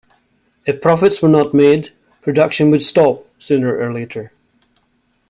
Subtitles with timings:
[0.65, 1.91] If profits were not made,
[2.23, 4.31] production would stop sooner or later.